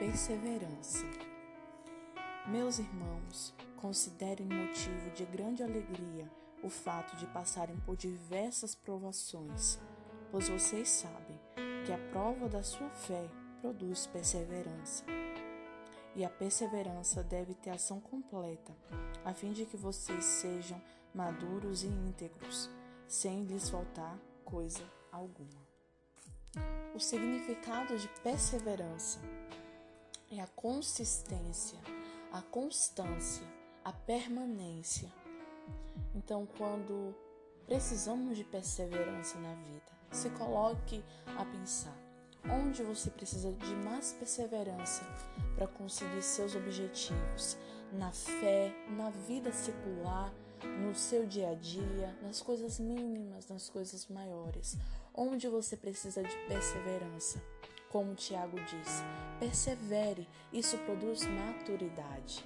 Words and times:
Perseverança. 0.00 1.04
Meus 2.48 2.78
irmãos, 2.78 3.54
considerem 3.76 4.46
motivo 4.46 5.10
de 5.10 5.26
grande 5.26 5.62
alegria 5.62 6.26
o 6.62 6.70
fato 6.70 7.14
de 7.16 7.26
passarem 7.26 7.76
por 7.80 7.98
diversas 7.98 8.74
provações, 8.74 9.78
pois 10.30 10.48
vocês 10.48 10.88
sabem 10.88 11.38
que 11.84 11.92
a 11.92 11.98
prova 12.12 12.48
da 12.48 12.62
sua 12.62 12.88
fé 12.88 13.28
produz 13.60 14.06
perseverança. 14.06 15.04
E 16.16 16.24
a 16.24 16.30
perseverança 16.30 17.22
deve 17.22 17.52
ter 17.52 17.68
ação 17.68 18.00
completa, 18.00 18.74
a 19.22 19.34
fim 19.34 19.52
de 19.52 19.66
que 19.66 19.76
vocês 19.76 20.24
sejam 20.24 20.80
maduros 21.14 21.84
e 21.84 21.88
íntegros, 21.88 22.70
sem 23.06 23.44
lhes 23.44 23.68
faltar 23.68 24.18
coisa 24.46 24.82
alguma. 25.12 25.60
O 26.94 26.98
significado 26.98 27.98
de 27.98 28.08
perseverança 28.22 29.20
é 30.30 30.40
a 30.40 30.46
consistência, 30.46 31.78
a 32.32 32.40
constância, 32.40 33.46
a 33.84 33.92
permanência. 33.92 35.12
Então, 36.14 36.46
quando 36.56 37.14
precisamos 37.66 38.36
de 38.36 38.44
perseverança 38.44 39.38
na 39.38 39.54
vida, 39.54 39.92
se 40.12 40.30
coloque 40.30 41.04
a 41.36 41.44
pensar 41.44 41.96
onde 42.48 42.82
você 42.82 43.10
precisa 43.10 43.52
de 43.52 43.74
mais 43.74 44.12
perseverança 44.12 45.04
para 45.54 45.66
conseguir 45.66 46.22
seus 46.22 46.54
objetivos 46.54 47.56
na 47.92 48.12
fé, 48.12 48.72
na 48.96 49.10
vida 49.10 49.52
secular, 49.52 50.32
no 50.80 50.94
seu 50.94 51.26
dia 51.26 51.50
a 51.50 51.54
dia, 51.54 52.16
nas 52.22 52.40
coisas 52.40 52.78
mínimas, 52.78 53.48
nas 53.48 53.68
coisas 53.68 54.06
maiores, 54.08 54.76
onde 55.14 55.48
você 55.48 55.76
precisa 55.76 56.22
de 56.22 56.36
perseverança. 56.46 57.42
Como 57.90 58.14
Tiago 58.14 58.56
diz, 58.56 59.02
persevere, 59.40 60.28
isso 60.52 60.78
produz 60.78 61.26
maturidade. 61.26 62.44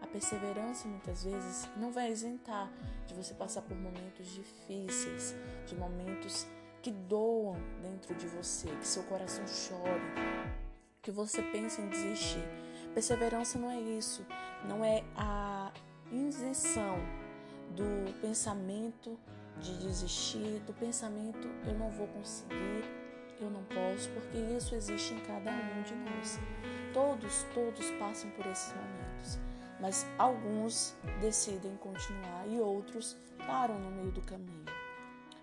A 0.00 0.06
perseverança 0.06 0.86
muitas 0.86 1.24
vezes 1.24 1.68
não 1.76 1.90
vai 1.90 2.12
isentar 2.12 2.70
de 3.04 3.12
você 3.12 3.34
passar 3.34 3.62
por 3.62 3.76
momentos 3.76 4.32
difíceis, 4.32 5.34
de 5.66 5.74
momentos 5.74 6.46
que 6.80 6.92
doam 6.92 7.56
dentro 7.82 8.14
de 8.14 8.28
você, 8.28 8.68
que 8.76 8.86
seu 8.86 9.02
coração 9.02 9.44
chore, 9.48 10.00
que 11.02 11.10
você 11.10 11.42
pense 11.42 11.80
em 11.80 11.88
desistir. 11.88 12.44
Perseverança 12.94 13.58
não 13.58 13.72
é 13.72 13.80
isso, 13.80 14.24
não 14.64 14.84
é 14.84 15.02
a 15.16 15.72
isenção 16.12 16.98
do 17.74 18.14
pensamento 18.20 19.18
de 19.60 19.76
desistir, 19.78 20.60
do 20.60 20.72
pensamento 20.72 21.48
eu 21.66 21.74
não 21.74 21.90
vou 21.90 22.06
conseguir, 22.06 23.07
porque 24.06 24.38
isso 24.38 24.74
existe 24.74 25.14
em 25.14 25.20
cada 25.20 25.50
um 25.50 25.82
de 25.82 25.94
nós. 25.94 26.38
Todos, 26.92 27.44
todos 27.54 27.90
passam 27.92 28.30
por 28.30 28.46
esses 28.46 28.72
momentos, 28.72 29.38
mas 29.80 30.06
alguns 30.16 30.96
decidem 31.20 31.76
continuar 31.76 32.46
e 32.48 32.58
outros 32.58 33.16
param 33.46 33.78
no 33.78 33.90
meio 33.90 34.10
do 34.10 34.22
caminho. 34.22 34.64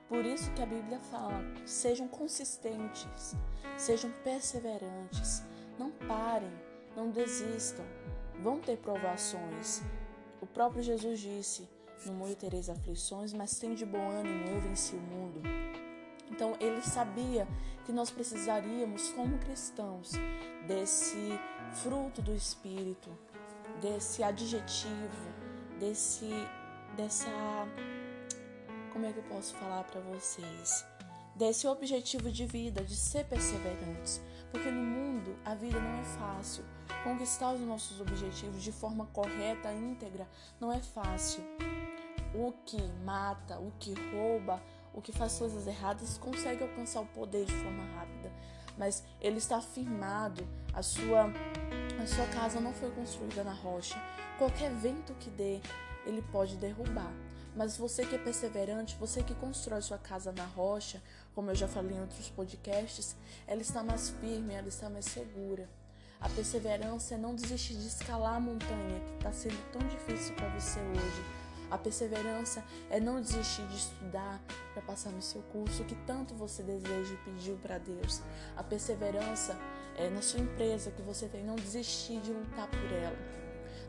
Por 0.07 0.23
isso 0.25 0.51
que 0.51 0.61
a 0.61 0.65
Bíblia 0.65 0.99
fala: 0.99 1.43
sejam 1.65 2.07
consistentes, 2.07 3.35
sejam 3.77 4.11
perseverantes, 4.23 5.43
não 5.79 5.91
parem, 5.91 6.51
não 6.95 7.09
desistam. 7.09 7.85
Vão 8.41 8.59
ter 8.59 8.77
provações. 8.77 9.81
O 10.41 10.45
próprio 10.45 10.83
Jesus 10.83 11.19
disse: 11.19 11.67
No 12.05 12.13
mundo 12.13 12.35
tereis 12.35 12.69
aflições, 12.69 13.33
mas 13.33 13.57
tem 13.57 13.73
de 13.73 13.85
bom 13.85 14.09
ânimo, 14.11 14.47
eu 14.49 14.61
venci 14.61 14.95
o 14.95 14.99
mundo. 14.99 15.41
Então 16.29 16.55
ele 16.59 16.81
sabia 16.81 17.47
que 17.85 17.91
nós 17.91 18.09
precisaríamos, 18.09 19.09
como 19.11 19.37
cristãos, 19.37 20.11
desse 20.67 21.39
fruto 21.83 22.21
do 22.21 22.33
Espírito, 22.33 23.09
desse 23.81 24.23
adjetivo, 24.23 25.33
desse, 25.79 26.29
dessa 26.95 27.29
como 28.95 29.05
é 29.05 29.11
que 29.11 29.19
eu 29.19 29.23
posso 29.23 29.53
falar 29.55 29.83
para 29.83 29.99
vocês? 29.99 30.85
Desse 31.35 31.67
objetivo 31.67 32.31
de 32.31 32.45
vida, 32.45 32.81
de 32.81 32.95
ser 32.95 33.25
perseverantes, 33.25 34.21
porque 34.49 34.71
no 34.71 34.81
mundo 34.81 35.35
a 35.43 35.53
vida 35.53 35.77
não 35.81 35.99
é 35.99 36.03
fácil. 36.05 36.63
Conquistar 37.03 37.51
os 37.51 37.59
nossos 37.59 37.99
objetivos 37.99 38.63
de 38.63 38.71
forma 38.71 39.05
correta, 39.07 39.73
íntegra, 39.73 40.25
não 40.61 40.71
é 40.71 40.79
fácil. 40.79 41.43
O 42.33 42.53
que 42.65 42.81
mata, 43.03 43.59
o 43.59 43.73
que 43.77 43.93
rouba, 44.13 44.63
o 44.95 45.01
que 45.01 45.11
faz 45.11 45.37
coisas 45.37 45.67
erradas 45.67 46.17
consegue 46.17 46.63
alcançar 46.63 47.01
o 47.01 47.05
poder 47.07 47.45
de 47.45 47.53
forma 47.53 47.83
rápida, 47.95 48.31
mas 48.77 49.03
ele 49.21 49.37
está 49.37 49.61
firmado, 49.61 50.47
a 50.73 50.81
sua 50.81 51.31
a 52.01 52.07
sua 52.07 52.25
casa 52.27 52.59
não 52.59 52.73
foi 52.73 52.91
construída 52.91 53.43
na 53.43 53.53
rocha. 53.53 53.95
Qualquer 54.37 54.71
vento 54.71 55.13
que 55.15 55.29
dê, 55.29 55.61
ele 56.05 56.21
pode 56.21 56.57
derrubar. 56.57 57.11
Mas 57.55 57.77
você 57.77 58.05
que 58.05 58.15
é 58.15 58.17
perseverante, 58.17 58.97
você 58.97 59.23
que 59.23 59.33
constrói 59.33 59.81
sua 59.81 59.97
casa 59.97 60.31
na 60.33 60.43
rocha, 60.43 61.01
como 61.33 61.51
eu 61.51 61.55
já 61.55 61.69
falei 61.69 61.95
em 61.95 62.01
outros 62.01 62.29
podcasts, 62.29 63.15
ela 63.47 63.61
está 63.61 63.81
mais 63.81 64.09
firme, 64.09 64.53
ela 64.53 64.67
está 64.67 64.89
mais 64.89 65.05
segura. 65.05 65.69
A 66.19 66.27
perseverança 66.29 67.15
é 67.15 67.17
não 67.17 67.33
desistir 67.33 67.75
de 67.75 67.87
escalar 67.87 68.35
a 68.35 68.39
montanha 68.39 68.99
que 68.99 69.13
está 69.15 69.31
sendo 69.31 69.71
tão 69.71 69.81
difícil 69.87 70.35
para 70.35 70.49
você 70.49 70.79
hoje. 70.79 71.44
A 71.69 71.77
perseverança 71.77 72.63
é 72.89 72.99
não 72.99 73.19
desistir 73.19 73.65
de 73.67 73.75
estudar 73.75 74.41
para 74.73 74.81
passar 74.83 75.09
no 75.09 75.21
seu 75.21 75.41
curso 75.43 75.83
que 75.83 75.95
tanto 76.05 76.33
você 76.33 76.61
deseja 76.61 77.13
e 77.13 77.17
pediu 77.17 77.57
para 77.57 77.77
Deus. 77.77 78.21
A 78.55 78.63
perseverança 78.63 79.57
é 79.97 80.09
na 80.09 80.21
sua 80.21 80.39
empresa 80.39 80.91
que 80.91 81.01
você 81.01 81.27
tem 81.27 81.43
não 81.43 81.55
desistir 81.55 82.19
de 82.21 82.31
lutar 82.31 82.67
por 82.67 82.91
ela. 82.91 83.17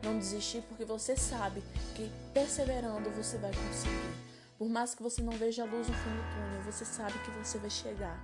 Não 0.03 0.19
desistir 0.19 0.63
porque 0.63 0.85
você 0.85 1.17
sabe 1.17 1.63
que 1.95 2.11
perseverando 2.33 3.11
você 3.11 3.37
vai 3.39 3.53
conseguir. 3.53 4.27
Por 4.59 4.69
mais 4.69 4.95
que 4.95 5.03
você 5.03 5.23
não 5.23 5.33
veja 5.33 5.63
a 5.63 5.67
luz 5.67 5.87
no 5.87 5.95
fim 5.95 6.11
do 6.11 6.35
túnel, 6.35 6.63
você 6.63 6.85
sabe 6.85 7.13
que 7.19 7.31
você 7.33 7.59
vai 7.59 7.71
chegar. 7.71 8.23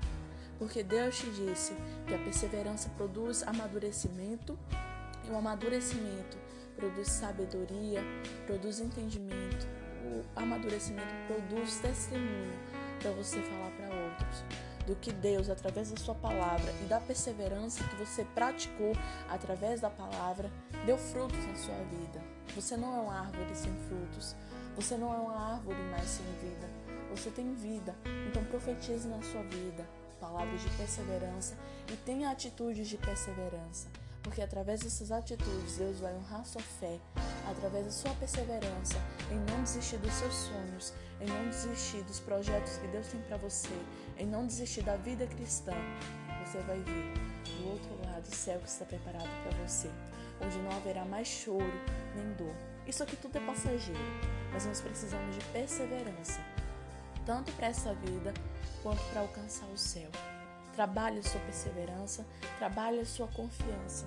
Porque 0.59 0.83
Deus 0.83 1.19
te 1.19 1.31
disse 1.31 1.75
que 2.07 2.15
a 2.15 2.19
perseverança 2.19 2.89
produz 2.91 3.43
amadurecimento 3.43 4.59
e 5.27 5.31
o 5.31 5.37
amadurecimento 5.37 6.39
produz 6.77 7.09
sabedoria, 7.09 8.03
produz 8.47 8.81
entendimento. 8.81 9.67
O 10.05 10.25
amadurecimento 10.37 11.15
produz 11.27 11.79
testemunho 11.79 12.59
para 13.01 13.13
você 13.13 13.41
falar 13.41 13.71
para 13.71 13.95
outros 13.95 14.45
do 14.87 14.97
que 14.97 15.13
Deus, 15.13 15.49
através 15.49 15.91
da 15.91 15.97
sua 15.97 16.15
palavra 16.15 16.73
e 16.83 16.87
da 16.87 17.01
perseverança 17.01 17.85
que 17.85 17.97
você 17.97 18.25
praticou 18.35 18.93
através 19.29 19.81
da 19.81 19.91
palavra, 19.91 20.51
deu 20.85 20.99
frutos 20.99 21.39
na 21.47 21.55
sua 21.55 21.77
vida. 21.85 22.21
Você 22.55 22.77
não 22.77 22.97
é 22.97 23.01
uma 23.01 23.21
árvore 23.21 23.55
sem 23.55 23.73
frutos. 23.89 24.35
Você 24.77 24.97
não 24.97 25.13
é 25.13 25.17
uma 25.17 25.55
árvore 25.55 25.81
mais 25.91 26.09
sem 26.09 26.27
vida. 26.41 26.69
Você 27.11 27.31
tem 27.31 27.55
vida. 27.55 27.95
Então 28.29 28.45
profetize 28.45 29.07
na 29.07 29.23
sua 29.23 29.43
vida 29.43 29.87
palavras 30.21 30.61
de 30.63 30.71
perseverança 30.71 31.57
e 31.93 31.97
tenha 31.97 32.31
atitudes 32.31 32.89
de 32.89 32.97
perseverança. 32.97 33.89
Porque 34.23 34.41
através 34.41 34.81
dessas 34.81 35.11
atitudes 35.11 35.77
Deus 35.77 36.01
vai 36.01 36.15
honrar 36.15 36.45
sua 36.45 36.63
fé, 36.63 36.99
através 37.51 37.85
da 37.85 37.91
sua 37.91 38.15
perseverança 38.15 38.97
em 39.31 39.39
não 39.51 39.63
desistir 39.63 39.99
dos 39.99 40.13
seus 40.15 40.35
sonhos, 40.35 40.93
em 41.21 41.27
não 41.27 41.49
desistir 41.49 42.03
dos 42.05 42.21
projetos 42.21 42.77
que 42.79 42.87
Deus 42.89 43.07
tem 43.09 43.21
para 43.23 43.37
você, 43.37 43.69
em 44.17 44.27
não 44.27 44.47
desistir 44.47 44.83
da 44.83 44.97
vida 44.97 45.27
cristã. 45.27 45.73
Você 46.45 46.59
vai 46.61 46.79
ver 46.79 47.15
do 47.45 47.69
outro 47.71 48.07
lado 48.07 48.25
o 48.25 48.35
céu 48.35 48.59
que 48.61 48.69
está 48.69 48.85
preparado 48.85 49.29
para 49.43 49.67
você, 49.67 49.91
onde 50.41 50.59
não 50.59 50.71
haverá 50.77 51.05
mais 51.05 51.29
choro 51.29 51.73
nem 52.15 52.33
dor. 52.35 52.55
Isso 52.87 53.03
aqui 53.03 53.17
tudo 53.17 53.37
é 53.37 53.41
passageiro, 53.41 54.01
mas 54.53 54.67
nós 54.67 54.81
precisamos 54.81 55.37
de 55.37 55.45
perseverança, 55.47 56.41
tanto 57.25 57.53
para 57.53 57.69
essa 57.69 57.95
vida 57.95 58.35
quanto 58.83 59.03
para 59.11 59.21
alcançar 59.21 59.67
o 59.67 59.79
céu. 59.79 60.11
Trabalhe 60.75 61.19
a 61.19 61.23
sua 61.23 61.41
perseverança, 61.41 62.27
trabalhe 62.59 63.01
a 63.01 63.05
sua 63.05 63.29
confiança. 63.29 64.07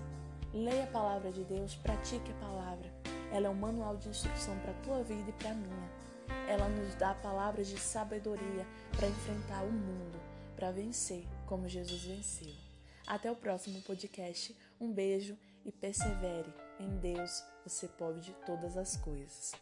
Leia 0.54 0.86
a 0.86 0.88
palavra 0.88 1.32
de 1.32 1.44
Deus, 1.44 1.76
pratique 1.76 2.32
a 2.32 2.46
palavra. 2.46 2.92
Ela 3.32 3.48
é 3.48 3.50
um 3.50 3.56
manual 3.56 3.98
de 3.98 4.10
instrução 4.10 4.58
para 4.60 4.72
a 4.72 4.82
tua 4.82 5.04
vida 5.04 5.30
e 5.30 5.34
para 5.34 5.52
a 5.52 5.54
minha. 5.54 5.90
Ela 6.48 6.70
nos 6.70 6.96
dá 6.96 7.14
palavras 7.14 7.68
de 7.68 7.80
sabedoria 7.80 8.66
para 8.96 9.08
enfrentar 9.08 9.64
o 9.64 9.72
mundo, 9.72 10.20
para 10.56 10.72
vencer 10.72 11.28
como 11.46 11.68
Jesus 11.68 12.04
venceu. 12.06 12.54
Até 13.06 13.32
o 13.32 13.36
próximo 13.36 13.82
podcast. 13.82 14.56
Um 14.80 14.92
beijo 14.92 15.38
e 15.64 15.72
persevere. 15.72 16.54
Em 16.80 16.98
Deus 16.98 17.44
você 17.64 17.88
pode 17.88 18.34
todas 18.46 18.78
as 18.78 18.98
coisas. 18.98 19.54